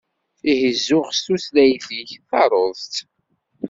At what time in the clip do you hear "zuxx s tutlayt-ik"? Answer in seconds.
0.85-2.09